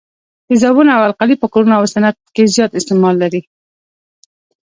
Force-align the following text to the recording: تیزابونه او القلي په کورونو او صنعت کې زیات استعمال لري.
تیزابونه 0.47 0.91
او 0.97 1.01
القلي 1.09 1.35
په 1.39 1.47
کورونو 1.53 1.73
او 1.79 1.83
صنعت 1.93 2.17
کې 2.35 2.43
زیات 2.55 2.71
استعمال 2.75 3.15
لري. 3.23 3.41